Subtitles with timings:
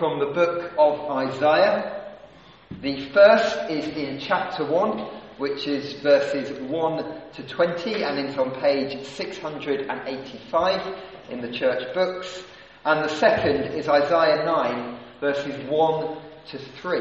[0.00, 2.16] from the book of Isaiah.
[2.80, 4.98] The first is in chapter 1,
[5.36, 7.04] which is verses 1
[7.34, 10.96] to 20, and it's on page 685
[11.28, 12.42] in the church books.
[12.86, 16.16] And the second is Isaiah 9, verses 1
[16.52, 17.00] to 3,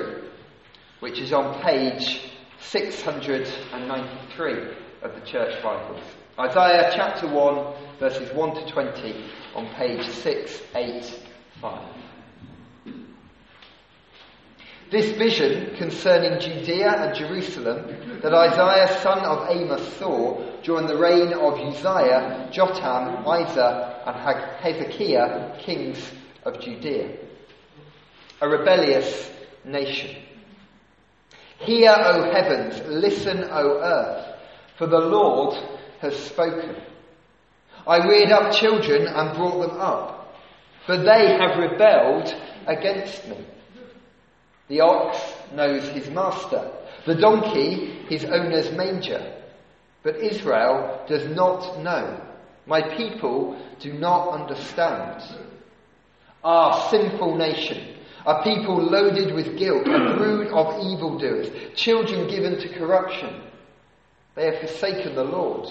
[1.00, 6.04] which is on page 693 of the church Bibles.
[6.38, 9.24] Isaiah chapter 1, verses 1 to 20
[9.56, 12.09] on page 685.
[14.92, 21.32] This vision concerning Judah and Jerusalem that Isaiah son of Amoz saw during the reign
[21.32, 23.56] of Uzziah, Jotham, Ahaz,
[24.08, 24.16] and
[24.62, 26.12] Hezekiah, kings
[26.44, 27.18] of Judah.
[28.42, 29.30] A rebellious
[29.64, 30.24] nation.
[31.60, 34.40] Hear, O heavens, listen, O earth,
[34.78, 35.56] for the Lord
[36.00, 36.76] has spoken.
[37.86, 40.36] I reared up children and brought them up,
[40.88, 42.34] but they have rebelled
[42.66, 43.38] against me.
[44.70, 45.18] The ox
[45.54, 46.72] knows his master,
[47.06, 49.36] the donkey his owner's manger,
[50.04, 52.22] but Israel does not know.
[52.66, 55.24] My people do not understand.
[56.44, 57.96] Our sinful nation,
[58.26, 63.42] a people loaded with guilt, a brood of evildoers, children given to corruption.
[64.36, 65.68] They have forsaken the Lord.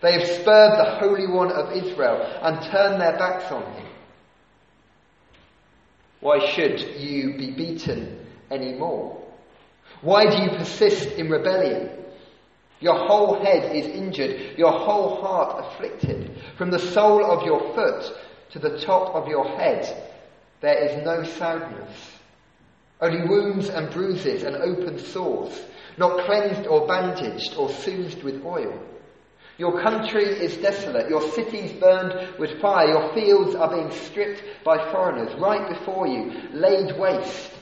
[0.00, 3.86] They have spurred the Holy One of Israel and turned their backs on him.
[6.20, 8.17] Why should you be beaten
[8.50, 9.22] any more?
[10.00, 11.90] Why do you persist in rebellion?
[12.80, 16.40] Your whole head is injured, your whole heart afflicted.
[16.56, 18.16] From the sole of your foot
[18.50, 20.12] to the top of your head,
[20.60, 21.90] there is no soundness.
[23.00, 25.60] Only wounds and bruises and open sores,
[25.98, 28.80] not cleansed or bandaged or soothed with oil.
[29.56, 34.92] Your country is desolate, your cities burned with fire, your fields are being stripped by
[34.92, 37.57] foreigners, right before you, laid waste,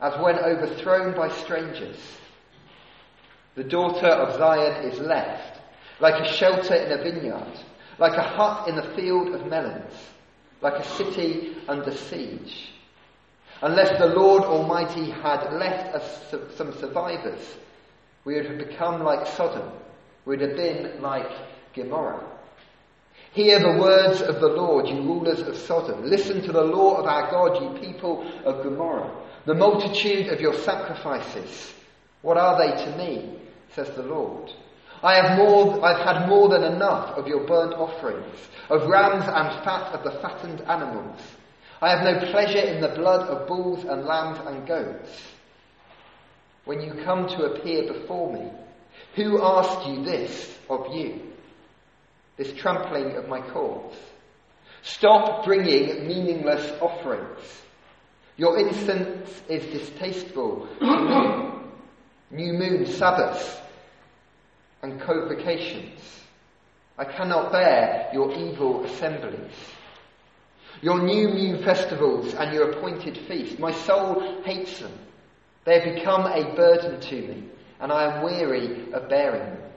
[0.00, 1.96] as when overthrown by strangers.
[3.56, 5.60] The daughter of Zion is left,
[6.00, 7.58] like a shelter in a vineyard,
[7.98, 9.92] like a hut in the field of melons,
[10.60, 12.70] like a city under siege.
[13.60, 17.56] Unless the Lord Almighty had left us some survivors,
[18.24, 19.72] we would have become like Sodom
[20.28, 21.30] we would have been like
[21.74, 22.22] Gomorrah.
[23.38, 26.02] Hear the words of the Lord, you rulers of Sodom.
[26.02, 29.14] Listen to the law of our God, you people of Gomorrah.
[29.46, 31.72] The multitude of your sacrifices,
[32.22, 33.38] what are they to me?
[33.76, 34.50] says the Lord.
[35.04, 38.34] I have more, I've had more than enough of your burnt offerings,
[38.70, 41.20] of rams and fat of the fattened animals.
[41.80, 45.10] I have no pleasure in the blood of bulls and lambs and goats.
[46.64, 48.50] When you come to appear before me,
[49.14, 51.20] who asked you this of you?
[52.38, 53.96] This trampling of my courts?
[54.82, 57.40] Stop bringing meaningless offerings.
[58.36, 61.58] Your incense is distasteful to
[62.30, 62.44] me.
[62.44, 63.56] New moon Sabbaths
[64.82, 66.00] and convocations.
[66.96, 69.52] I cannot bear your evil assemblies.
[70.80, 73.58] Your new moon festivals and your appointed feast.
[73.58, 74.92] My soul hates them.
[75.64, 77.44] They have become a burden to me
[77.80, 79.67] and I am weary of bearing them.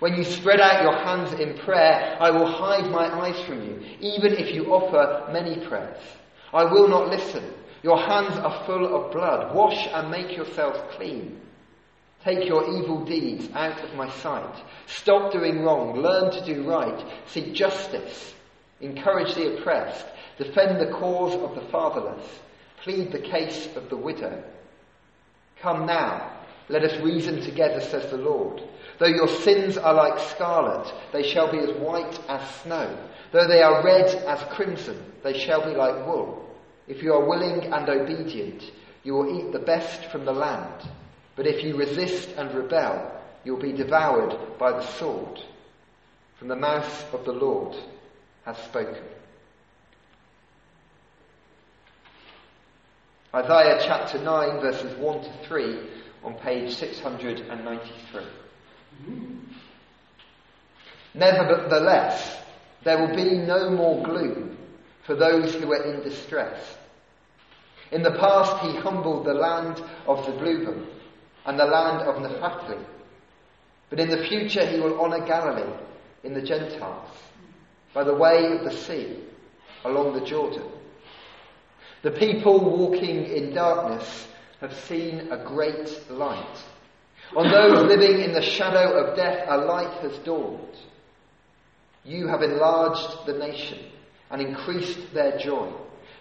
[0.00, 3.80] When you spread out your hands in prayer, I will hide my eyes from you,
[4.00, 6.00] even if you offer many prayers.
[6.52, 7.44] I will not listen.
[7.82, 9.54] Your hands are full of blood.
[9.54, 11.40] Wash and make yourselves clean.
[12.24, 14.62] Take your evil deeds out of my sight.
[14.86, 16.00] Stop doing wrong.
[16.00, 17.04] Learn to do right.
[17.26, 18.34] Seek justice.
[18.80, 20.06] Encourage the oppressed.
[20.36, 22.40] Defend the cause of the fatherless.
[22.82, 24.44] Plead the case of the widow.
[25.60, 28.62] Come now let us reason together, says the Lord.
[28.98, 32.98] Though your sins are like scarlet, they shall be as white as snow.
[33.32, 36.48] Though they are red as crimson, they shall be like wool.
[36.88, 38.62] If you are willing and obedient,
[39.04, 40.88] you will eat the best from the land.
[41.36, 43.12] But if you resist and rebel,
[43.44, 45.38] you will be devoured by the sword.
[46.38, 47.76] From the mouth of the Lord
[48.44, 49.04] has spoken.
[53.34, 55.78] Isaiah chapter 9, verses 1 to 3
[56.24, 58.22] on page 693.
[61.14, 62.38] Nevertheless,
[62.84, 64.56] there will be no more gloom
[65.04, 66.76] for those who are in distress.
[67.90, 70.86] In the past, he humbled the land of the Zebulun
[71.46, 72.84] and the land of Naphtali.
[73.90, 75.72] But in the future, he will honour Galilee
[76.22, 77.08] in the Gentiles
[77.94, 79.18] by the way of the sea
[79.84, 80.64] along the Jordan.
[82.02, 84.28] The people walking in darkness
[84.60, 86.62] have seen a great light.
[87.36, 90.76] On those living in the shadow of death, a light has dawned.
[92.04, 93.78] You have enlarged the nation
[94.30, 95.70] and increased their joy.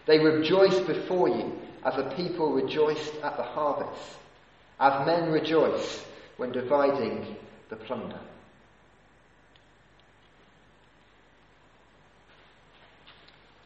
[0.05, 4.17] They rejoice before you as a people rejoiced at the harvest,
[4.79, 6.05] as men rejoice
[6.35, 7.37] when dividing
[7.69, 8.19] the plunder.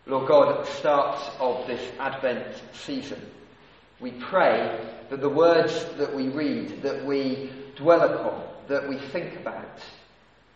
[0.06, 3.22] Lord God, at the start of this Advent season,
[4.02, 9.36] we pray that the words that we read, that we dwell upon, that we think
[9.36, 9.80] about,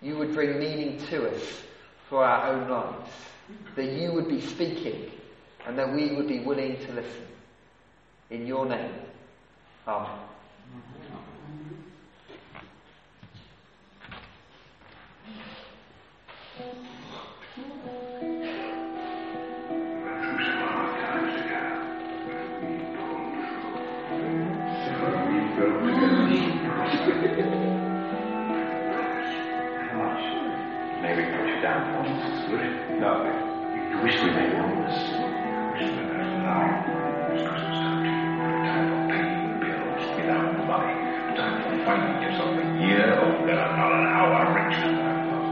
[0.01, 1.62] you would bring meaning to us
[2.09, 3.12] for our own lives.
[3.75, 5.12] That you would be speaking
[5.68, 7.27] and that we would be willing to listen.
[8.31, 8.92] In your name.
[16.57, 16.94] Amen.
[42.22, 44.96] give something here, oh, not an hour, Richard.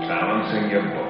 [0.07, 1.02] Balancing your book.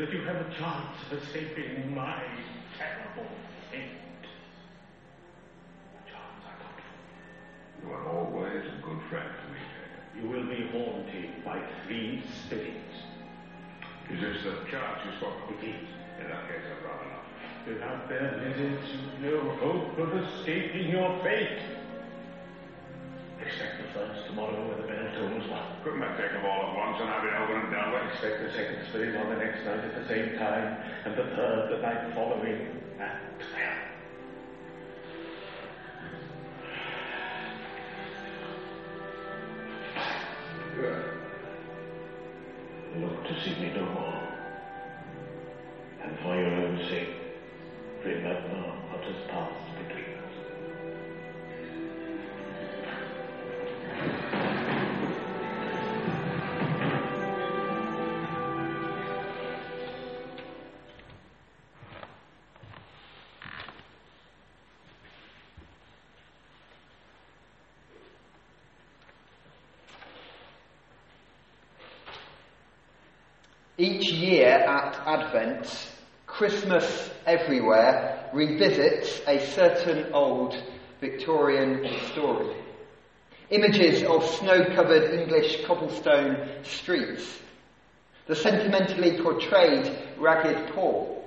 [0.00, 2.22] that you have a chance of escaping my
[2.78, 3.28] terrible
[3.70, 4.00] fate.
[6.08, 6.40] Charles.
[6.40, 7.86] I got you.
[7.86, 9.60] You are always a good friend to me,
[10.16, 12.96] You will be haunted by three spirits.
[14.10, 15.62] Is this the chance you spoke of?
[15.62, 15.88] It is.
[16.18, 17.68] In that case, I'd rather not.
[17.68, 21.60] Without their visits, no hope of escaping your fate.
[23.46, 25.66] Expect the first tomorrow with the tone as well.
[25.82, 28.12] Couldn't I take them all at once and have it over and done with?
[28.12, 31.70] Expect the second spin on the next night at the same time, and the third
[31.70, 33.90] the night following at twelve.
[42.96, 44.09] Look to see me no more.
[73.80, 75.88] Each year at Advent,
[76.26, 80.54] Christmas everywhere revisits a certain old
[81.00, 82.54] Victorian story.
[83.48, 87.40] Images of snow covered English cobblestone streets,
[88.26, 91.24] the sentimentally portrayed ragged poor,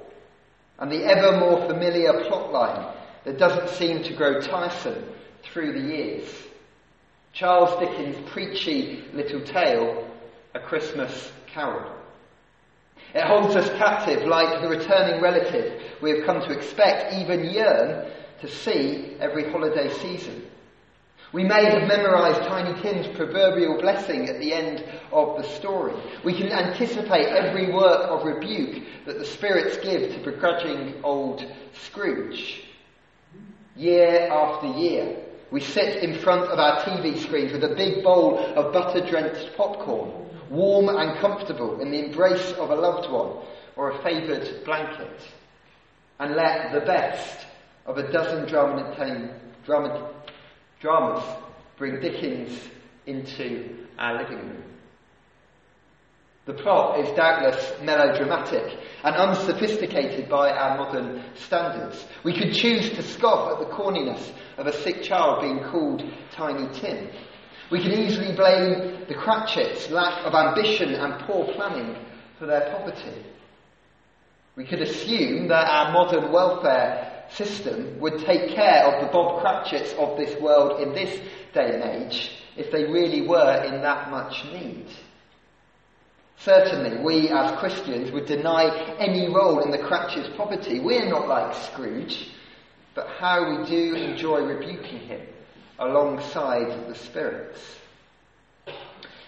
[0.78, 2.94] and the ever more familiar plotline
[3.24, 5.04] that doesn't seem to grow tiresome
[5.42, 6.30] through the years.
[7.32, 10.08] Charles Dickens' preachy little tale,
[10.54, 12.03] A Christmas Carol.
[13.14, 18.12] It holds us captive like the returning relative we have come to expect, even yearn
[18.42, 20.46] to see every holiday season.
[21.32, 25.94] We may have memorized Tiny Tim's proverbial blessing at the end of the story.
[26.24, 31.44] We can anticipate every work of rebuke that the spirits give to begrudging old
[31.74, 32.64] Scrooge.
[33.76, 35.18] Year after year,
[35.50, 39.56] we sit in front of our TV screens with a big bowl of butter drenched
[39.58, 40.12] popcorn,
[40.50, 43.46] warm and comfortable in the embrace of a loved one
[43.76, 45.22] or a favoured blanket,
[46.20, 47.46] and let the best
[47.86, 48.94] of a dozen drama,
[49.66, 50.14] drama,
[50.80, 51.24] dramas
[51.78, 52.70] bring Dickens
[53.06, 54.64] into our living room.
[56.46, 62.06] The plot is doubtless melodramatic and unsophisticated by our modern standards.
[62.24, 66.68] We could choose to scoff at the corniness of a sick child being called Tiny
[66.74, 67.10] Tim.
[67.72, 71.96] We can easily blame the Cratchits' lack of ambition and poor planning
[72.38, 73.24] for their poverty.
[74.56, 79.94] We could assume that our modern welfare system would take care of the Bob Cratchits
[79.94, 81.20] of this world in this
[81.54, 84.88] day and age if they really were in that much need.
[86.38, 90.80] Certainly, we as Christians would deny any role in the Cratchit's poverty.
[90.80, 92.30] We're not like Scrooge,
[92.94, 95.22] but how we do enjoy rebuking him
[95.80, 97.60] alongside the spirits.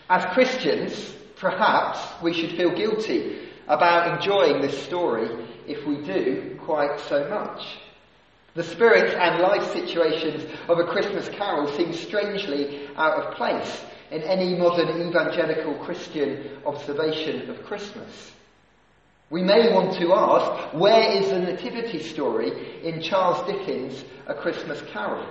[0.09, 5.29] As Christians, perhaps we should feel guilty about enjoying this story
[5.67, 7.65] if we do quite so much.
[8.53, 14.21] The spirits and life situations of a Christmas carol seem strangely out of place in
[14.21, 18.31] any modern evangelical Christian observation of Christmas.
[19.29, 24.81] We may want to ask, where is the nativity story in Charles Dickens' A Christmas
[24.93, 25.27] Carol?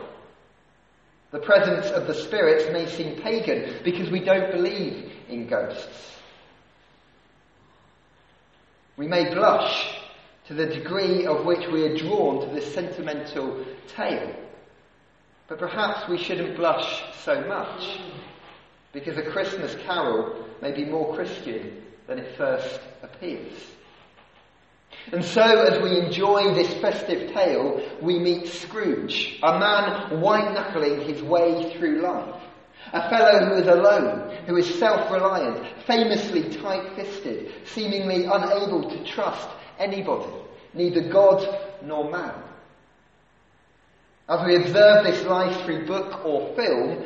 [1.35, 6.13] The presence of the spirits may seem pagan because we don't believe in ghosts.
[8.97, 9.99] We may blush
[10.47, 14.33] to the degree of which we are drawn to this sentimental tale,
[15.49, 17.99] but perhaps we shouldn't blush so much
[18.93, 23.73] because a Christmas carol may be more Christian than it first appears.
[25.13, 31.03] And so, as we enjoy this festive tale, we meet Scrooge, a man white knuckling
[31.03, 32.43] his way through life.
[32.93, 39.05] A fellow who is alone, who is self reliant, famously tight fisted, seemingly unable to
[39.05, 40.33] trust anybody,
[40.73, 41.47] neither God
[41.83, 42.35] nor man.
[44.29, 47.05] As we observe this life through book or film,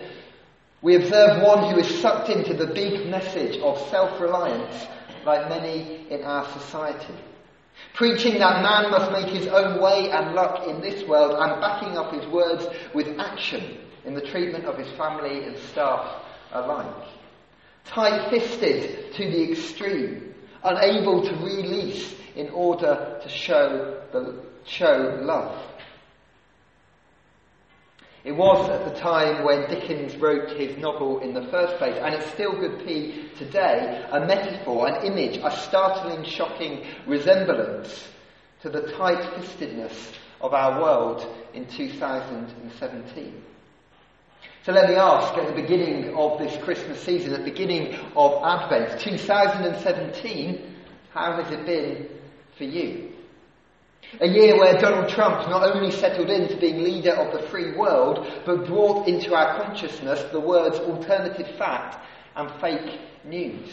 [0.82, 4.86] we observe one who is sucked into the big message of self reliance,
[5.24, 7.14] like many in our society.
[7.94, 11.96] Preaching that man must make his own way and luck in this world, and backing
[11.96, 17.06] up his words with action in the treatment of his family and staff alike.
[17.84, 25.56] Tight fisted to the extreme, unable to release in order to show, the, show love.
[28.28, 32.14] It was at the time when Dickens wrote his novel in the first place, and
[32.14, 38.06] it still could be today, a metaphor, an image, a startling, shocking resemblance
[38.60, 43.42] to the tight fistedness of our world in 2017.
[44.62, 48.44] So let me ask at the beginning of this Christmas season, at the beginning of
[48.44, 50.74] Advent, 2017,
[51.14, 52.06] how has it been
[52.58, 53.14] for you?
[54.20, 58.26] A year where Donald Trump not only settled into being leader of the free world,
[58.46, 61.98] but brought into our consciousness the words alternative fact
[62.34, 63.70] and fake news.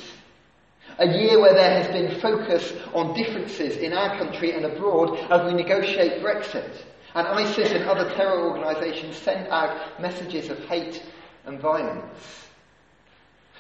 [1.00, 5.46] A year where there has been focus on differences in our country and abroad as
[5.46, 6.84] we negotiate Brexit.
[7.16, 11.02] And ISIS and other terror organisations send out messages of hate
[11.46, 12.45] and violence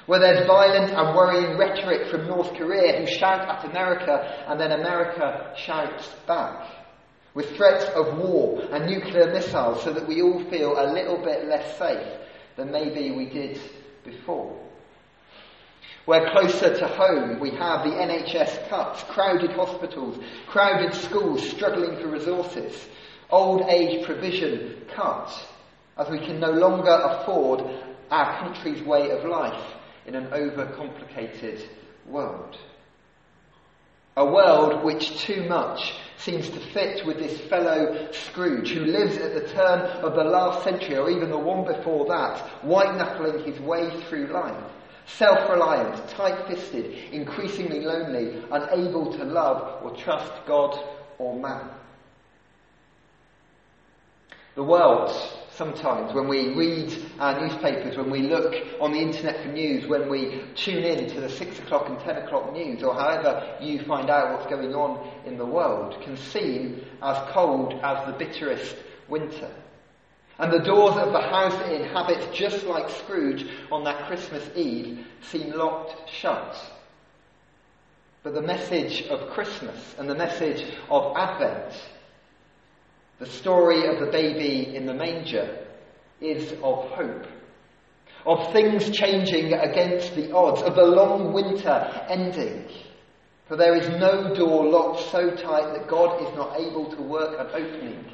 [0.05, 4.71] where there's violent and worrying rhetoric from North Korea who shout at America and then
[4.71, 6.63] America shouts back,
[7.33, 11.45] with threats of war and nuclear missiles so that we all feel a little bit
[11.45, 12.19] less safe
[12.55, 13.59] than maybe we did
[14.03, 14.61] before.
[16.05, 22.09] Where closer to home we have the NHS cuts, crowded hospitals, crowded schools struggling for
[22.09, 22.87] resources,
[23.31, 25.33] old age provision cut,
[25.97, 27.61] as we can no longer afford
[28.11, 29.74] our country's way of life
[30.05, 31.61] in an overcomplicated
[32.05, 32.57] world.
[34.17, 39.33] A world which too much seems to fit with this fellow Scrooge who lives at
[39.33, 43.59] the turn of the last century or even the one before that, white knuckling his
[43.59, 44.71] way through life.
[45.05, 50.79] Self reliant, tight fisted, increasingly lonely, unable to love or trust God
[51.19, 51.69] or man.
[54.55, 55.11] The world,
[55.57, 60.09] sometimes, when we read our newspapers, when we look on the internet for news, when
[60.09, 64.09] we tune in to the 6 o'clock and 10 o'clock news, or however you find
[64.09, 68.75] out what's going on in the world, can seem as cold as the bitterest
[69.07, 69.51] winter.
[70.37, 75.05] And the doors of the house it inhabits, just like Scrooge on that Christmas Eve,
[75.21, 76.57] seem locked shut.
[78.21, 81.73] But the message of Christmas and the message of Advent,
[83.19, 85.65] the story of the baby in the manger,
[86.21, 87.25] is of hope.
[88.25, 92.67] Of things changing against the odds, of the long winter ending.
[93.47, 97.39] For there is no door locked so tight that God is not able to work
[97.39, 98.05] an opening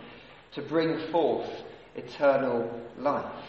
[0.53, 1.49] to bring forth
[1.95, 3.45] eternal life.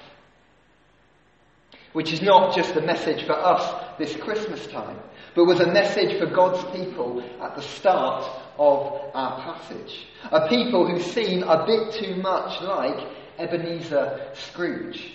[1.92, 4.98] Which is not just a message for us this Christmas time,
[5.36, 8.24] but was a message for God's people at the start
[8.58, 10.08] of our passage.
[10.32, 13.06] A people who seem a bit too much like
[13.38, 15.12] Ebenezer Scrooge.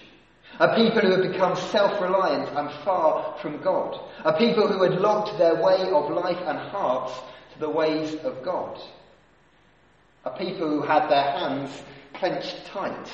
[0.60, 4.00] A people who had become self-reliant and far from God.
[4.24, 7.14] A people who had locked their way of life and hearts
[7.54, 8.80] to the ways of God.
[10.24, 13.10] A people who had their hands clenched tight,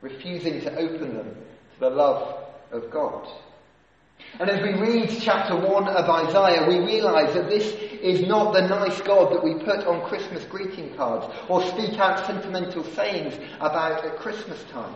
[0.00, 1.36] refusing to open them
[1.74, 3.28] to the love of God.
[4.38, 8.66] And as we read chapter 1 of Isaiah, we realise that this is not the
[8.68, 14.04] nice God that we put on Christmas greeting cards or speak out sentimental sayings about
[14.04, 14.94] at Christmas time.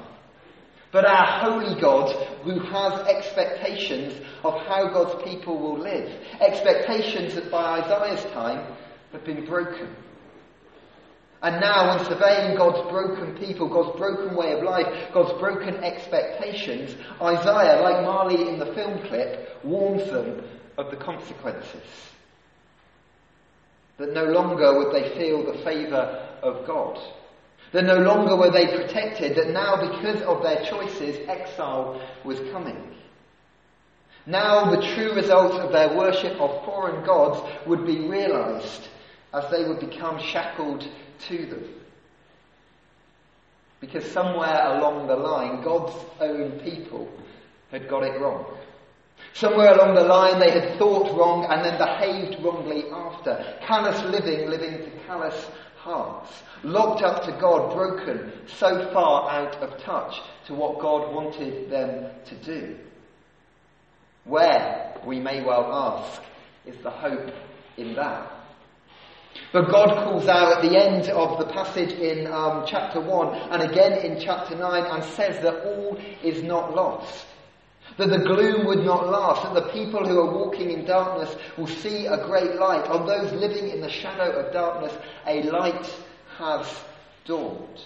[0.93, 6.13] But our holy God who has expectations of how God's people will live.
[6.41, 8.77] Expectations that by Isaiah's time
[9.13, 9.89] have been broken.
[11.43, 16.95] And now, when surveying God's broken people, God's broken way of life, God's broken expectations,
[17.21, 20.43] Isaiah, like Marley in the film clip, warns them
[20.77, 21.83] of the consequences.
[23.97, 26.99] That no longer would they feel the favour of God.
[27.73, 32.97] That no longer were they protected, that now, because of their choices, exile was coming.
[34.27, 38.89] Now, the true results of their worship of foreign gods would be realised
[39.33, 40.87] as they would become shackled
[41.29, 41.65] to them.
[43.81, 47.11] Because somewhere along the line, God's own people
[47.71, 48.45] had got it wrong.
[49.33, 53.57] Somewhere along the line, they had thought wrong and then behaved wrongly after.
[53.63, 56.31] Callous living, living to callous hearts.
[56.63, 62.11] Locked up to God, broken, so far out of touch to what God wanted them
[62.27, 62.77] to do.
[64.25, 66.23] Where, we may well ask,
[66.67, 67.33] is the hope
[67.79, 68.31] in that?
[69.53, 73.63] But God calls out at the end of the passage in um, chapter 1 and
[73.63, 77.27] again in chapter 9 and says that all is not lost.
[77.97, 81.67] That the gloom would not last, that the people who are walking in darkness will
[81.67, 82.87] see a great light.
[82.87, 85.95] On those living in the shadow of darkness, a light
[86.39, 86.67] has
[87.25, 87.83] dawned.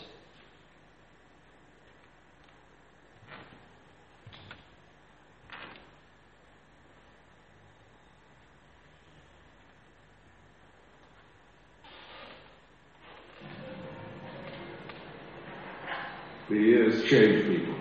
[16.49, 17.75] The years change people.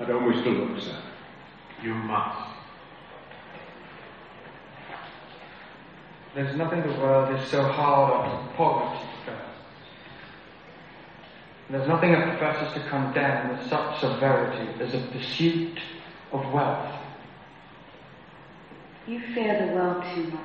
[0.00, 1.02] I don't wish to look sad.
[1.82, 2.48] You must.
[6.34, 9.42] There's nothing the world is so hard on poverty first.
[11.70, 15.78] There's nothing it professes to condemn with such severity as a pursuit
[16.32, 16.94] of wealth.
[19.06, 20.42] You fear the world too much.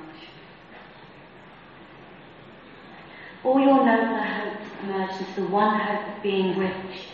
[3.44, 7.13] All your nobler hopes merge into the one hope of being rich.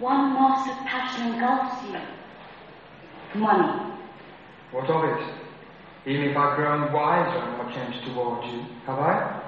[0.00, 3.38] One master passion engulfs you.
[3.38, 3.92] Money.
[4.70, 5.34] What of it?
[6.06, 9.42] Even if I've grown wiser in what changed towards you, have I?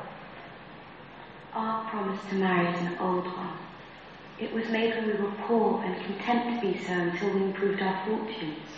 [1.55, 3.57] Our promise to marry is an old one.
[4.39, 7.81] It was made when we were poor and content to be so until we improved
[7.81, 8.69] our fortunes.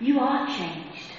[0.00, 1.12] You are changed.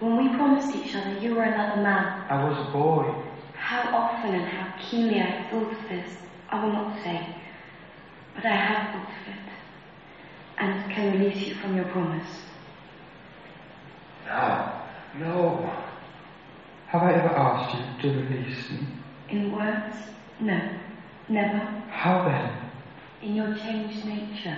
[0.00, 2.24] When we promised each other, you were another man.
[2.28, 3.14] I was a boy.
[3.54, 6.16] How often and how keenly I thought of this,
[6.48, 7.36] I will not say.
[8.40, 9.52] But I have of it,
[10.56, 12.40] and can release you from your promise.
[14.24, 14.80] No.
[15.18, 15.70] No.
[16.86, 18.78] Have I ever asked you to release me?
[19.28, 19.94] In words?
[20.40, 20.58] No.
[21.28, 21.58] Never.
[21.90, 22.70] How then?
[23.20, 24.56] In your changed nature.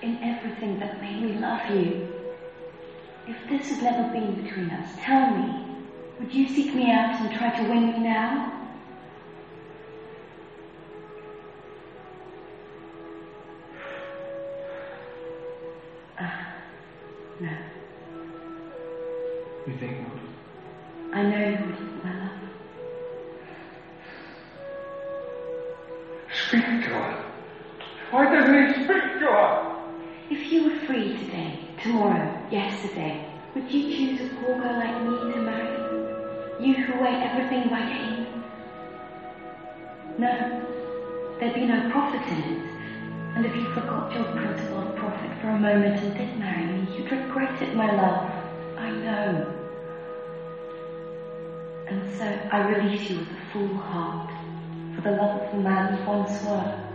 [0.00, 2.08] In everything that made me love you.
[3.26, 5.66] If this had never been between us, tell me.
[6.18, 8.55] Would you seek me out and try to win me now?
[19.66, 20.18] You think not?
[21.12, 22.30] I know you wouldn't, my love.
[26.46, 27.24] Speak to her.
[28.12, 29.76] Why doesn't he speak to her?
[30.30, 35.32] If you were free today, tomorrow, yesterday, would you choose a poor girl like me
[35.32, 36.64] to marry?
[36.64, 38.44] You who weigh everything by gain?
[40.16, 40.62] No,
[41.40, 42.62] there'd be no profit in it.
[43.34, 46.96] And if you forgot your principle of profit for a moment and did marry me,
[46.96, 48.45] you'd regret it, my love.
[48.76, 49.52] I know.
[51.86, 54.30] And so I release you with a full heart
[54.94, 56.85] for the love of the man you once were.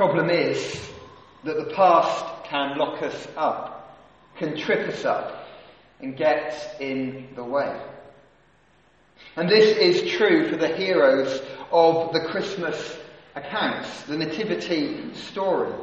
[0.00, 0.80] Problem is
[1.44, 3.98] that the past can lock us up,
[4.38, 5.46] can trip us up,
[6.00, 7.78] and get in the way.
[9.36, 12.96] And this is true for the heroes of the Christmas
[13.34, 15.74] accounts, the Nativity story.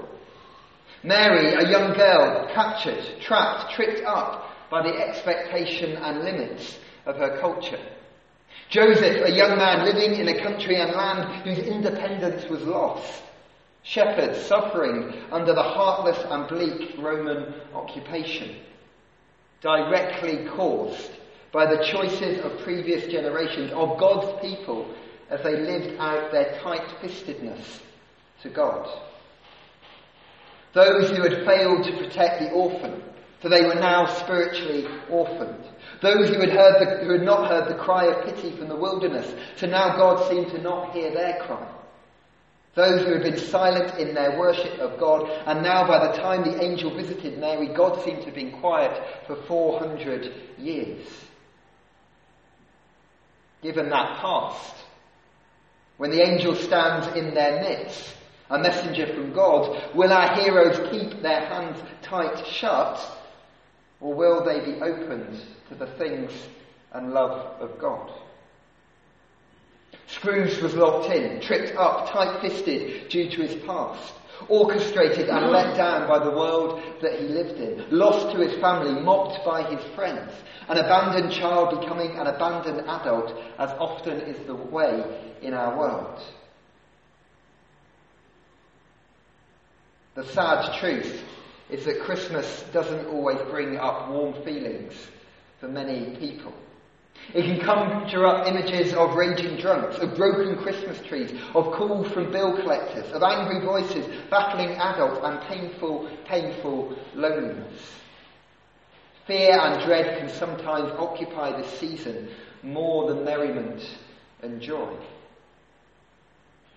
[1.03, 7.37] Mary, a young girl, captured, trapped, tricked up by the expectation and limits of her
[7.39, 7.85] culture.
[8.69, 13.21] Joseph, a young man living in a country and land whose independence was lost.
[13.87, 18.57] Shepherds suffering under the heartless and bleak Roman occupation.
[19.61, 21.11] Directly caused
[21.53, 24.93] by the choices of previous generations of God's people
[25.29, 27.79] as they lived out their tight-fistedness
[28.41, 28.89] to God.
[30.73, 33.01] Those who had failed to protect the orphan,
[33.39, 35.63] for they were now spiritually orphaned.
[36.01, 38.75] Those who had, heard the, who had not heard the cry of pity from the
[38.75, 41.73] wilderness, so now God seemed to not hear their cry.
[42.75, 46.43] Those who had been silent in their worship of God, and now by the time
[46.43, 51.07] the angel visited Mary, God seemed to have been quiet for 400 years.
[53.63, 54.75] Given that past,
[55.97, 58.15] when the angel stands in their midst,
[58.49, 62.99] a messenger from God, will our heroes keep their hands tight shut,
[63.99, 66.31] or will they be opened to the things
[66.93, 68.11] and love of God?
[70.27, 74.13] Scrooge was locked in, tripped up, tight fisted due to his past,
[74.49, 79.01] orchestrated and let down by the world that he lived in, lost to his family,
[79.01, 80.29] mocked by his friends,
[80.67, 85.01] an abandoned child becoming an abandoned adult, as often is the way
[85.41, 86.21] in our world.
[90.15, 91.23] The sad truth
[91.69, 94.93] is that Christmas doesn't always bring up warm feelings
[95.61, 96.53] for many people.
[97.33, 102.31] It can conjure up images of raging drunks, of broken Christmas trees, of calls from
[102.31, 107.99] bill collectors, of angry voices, battling adults, and painful, painful loneliness.
[109.25, 112.29] Fear and dread can sometimes occupy this season
[112.63, 113.85] more than merriment
[114.41, 114.95] and joy.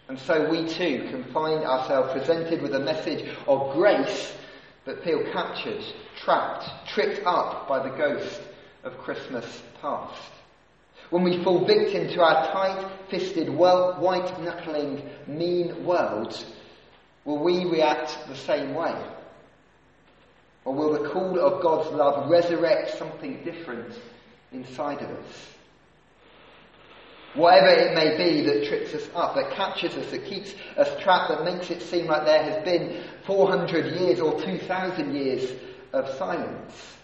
[0.08, 4.32] And so we too can find ourselves presented with a message of grace,
[4.84, 5.84] but feel captured,
[6.16, 8.40] trapped, tripped up by the ghost
[8.84, 10.32] of Christmas past.
[11.10, 16.44] When we fall victim to our tight-fisted, well white-knuckling, mean world,
[17.24, 18.94] will we react the same way?
[20.64, 23.92] Or will the call of God's love resurrect something different
[24.52, 25.46] inside of us?
[27.34, 31.30] Whatever it may be that trips us up, that catches us, that keeps us trapped,
[31.30, 35.52] that makes it seem like there has been 400 years or 2,000 years
[35.92, 36.96] of silence.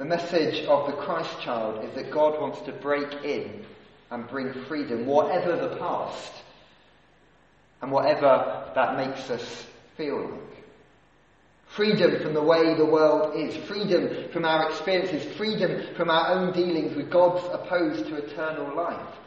[0.00, 3.66] The message of the Christ child is that God wants to break in
[4.10, 6.32] and bring freedom, whatever the past,
[7.82, 9.66] and whatever that makes us
[9.98, 10.64] feel like.
[11.66, 13.54] Freedom from the way the world is.
[13.66, 15.36] Freedom from our experiences.
[15.36, 19.19] Freedom from our own dealings with God's opposed to eternal life.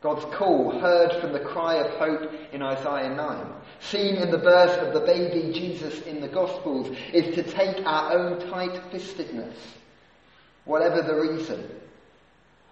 [0.00, 3.46] God's call, heard from the cry of hope in Isaiah 9,
[3.80, 8.16] seen in the birth of the baby Jesus in the Gospels, is to take our
[8.16, 9.56] own tight fistedness,
[10.64, 11.68] whatever the reason,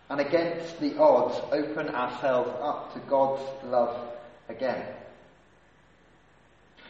[0.09, 4.09] and against the odds open ourselves up to God's love
[4.49, 4.87] again.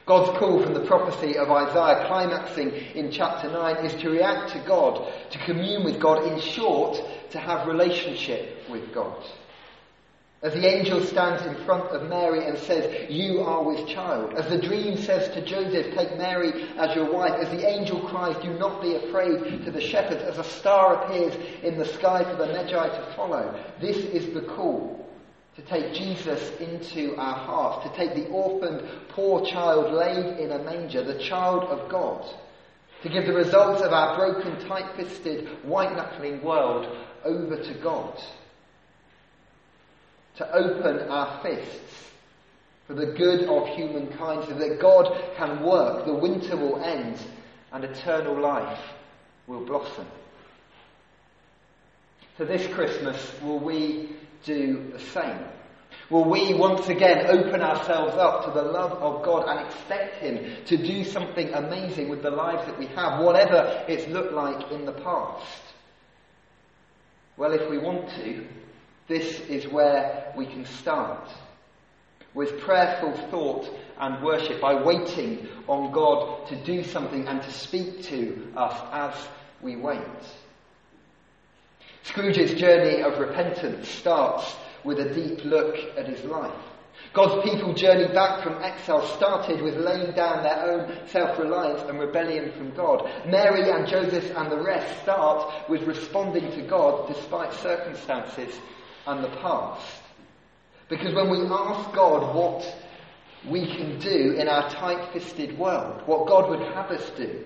[0.05, 4.59] God's call from the prophecy of Isaiah, climaxing in chapter 9, is to react to
[4.61, 9.17] God, to commune with God, in short, to have relationship with God.
[10.43, 14.35] As the angel stands in front of Mary and says, You are with child.
[14.35, 17.33] As the dream says to Joseph, Take Mary as your wife.
[17.33, 20.23] As the angel cries, Do not be afraid to the shepherds.
[20.23, 23.59] As a star appears in the sky for the Magi to follow.
[23.81, 25.09] This is the call
[25.57, 30.59] to take Jesus into our hearts, to take the orphaned, poor child laid in a
[30.59, 32.27] manger, the child of God,
[33.03, 36.87] to give the results of our broken, tight fisted, white knuckling world
[37.25, 38.21] over to God
[40.37, 42.11] to open our fists
[42.87, 47.19] for the good of humankind so that God can work, the winter will end,
[47.73, 48.81] and eternal life
[49.47, 50.07] will blossom.
[52.39, 54.11] So this Christmas, will we
[54.45, 55.39] do the same?
[56.11, 60.65] Will we once again open ourselves up to the love of God and expect Him
[60.67, 64.85] to do something amazing with the lives that we have, whatever it's looked like in
[64.85, 65.63] the past?
[67.37, 68.47] Well, if we want to,
[69.09, 71.29] this is where we can start.
[72.35, 78.03] With prayerful thought and worship, by waiting on God to do something and to speak
[78.05, 79.29] to us as
[79.63, 80.01] we wait.
[82.03, 86.53] Scrooge's journey of repentance starts with a deep look at his life.
[87.13, 92.53] God's people journey back from exile started with laying down their own self-reliance and rebellion
[92.53, 93.11] from God.
[93.27, 98.59] Mary and Joseph and the rest start with responding to God despite circumstances
[99.07, 100.03] and the past.
[100.89, 102.77] Because when we ask God what
[103.49, 107.45] we can do in our tight fisted world, what God would have us do,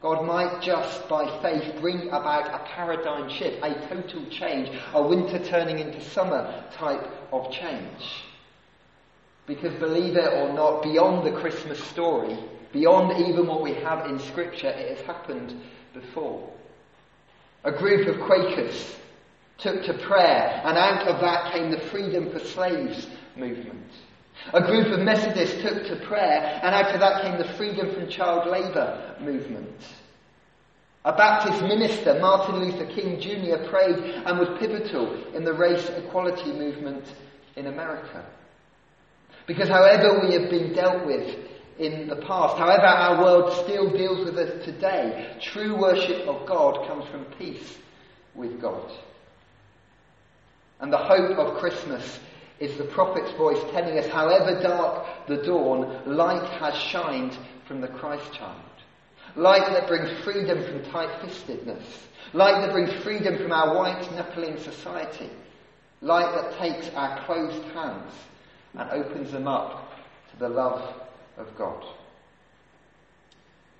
[0.00, 5.38] God might just by faith bring about a paradigm shift, a total change, a winter
[5.42, 8.24] turning into summer type of change.
[9.46, 12.38] Because believe it or not, beyond the Christmas story,
[12.72, 15.58] beyond even what we have in Scripture, it has happened
[15.94, 16.50] before.
[17.64, 18.96] A group of Quakers
[19.58, 23.90] took to prayer, and out of that came the Freedom for Slaves movement.
[24.52, 28.08] A group of Methodists took to prayer, and out of that came the Freedom from
[28.08, 29.80] Child Labour movement.
[31.06, 36.52] A Baptist minister, Martin Luther King Jr., prayed and was pivotal in the race equality
[36.52, 37.04] movement
[37.56, 38.24] in America.
[39.46, 41.36] Because however we have been dealt with
[41.78, 46.86] in the past, however our world still deals with us today, true worship of God
[46.86, 47.78] comes from peace
[48.34, 48.90] with God.
[50.84, 52.20] And the hope of Christmas
[52.60, 57.34] is the prophet's voice telling us, however dark the dawn, light has shined
[57.66, 58.60] from the Christ child.
[59.34, 61.82] Light that brings freedom from tight fistedness.
[62.34, 65.30] Light that brings freedom from our white knuckling society.
[66.02, 68.12] Light that takes our closed hands
[68.74, 69.90] and opens them up
[70.32, 70.96] to the love
[71.38, 71.82] of God.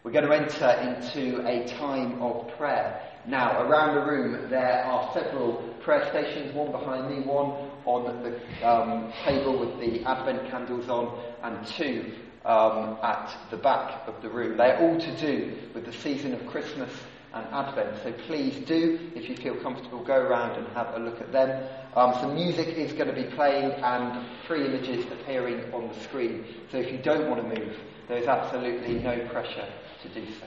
[0.05, 5.11] We're going to enter into a time of prayer now, around the room, there are
[5.15, 10.89] several prayer stations, one behind me, one on the um, table with the Advent candles
[10.89, 12.13] on, and two
[12.45, 14.59] um, at the back of the room.
[14.59, 16.91] They're all to do with the season of Christmas
[17.33, 17.97] and Advent.
[18.03, 21.67] So please do, if you feel comfortable, go around and have a look at them.
[21.97, 26.45] Um, some music is going to be playing and three images appearing on the screen.
[26.71, 29.67] So if you don't want to move, there is absolutely no pressure
[30.03, 30.47] to do so.